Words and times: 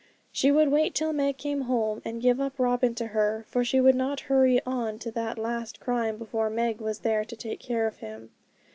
She 0.31 0.51
would 0.51 0.69
wait 0.69 0.95
till 0.95 1.13
Meg 1.13 1.37
came 1.37 1.61
home 1.61 2.01
and 2.03 2.23
give 2.23 2.41
up 2.41 2.57
Robin 2.57 2.95
to 2.95 3.05
her, 3.09 3.45
for 3.47 3.63
she 3.63 3.79
would 3.79 3.93
not 3.93 4.21
hurry 4.21 4.59
on 4.65 4.97
to 4.97 5.11
that 5.11 5.37
last 5.37 5.79
crime 5.79 6.17
before 6.17 6.49
Meg 6.49 6.81
was 6.81 7.01
there 7.01 7.23
to 7.23 7.35
take 7.35 7.59
care 7.59 7.85
of 7.85 7.97
him. 7.97 8.31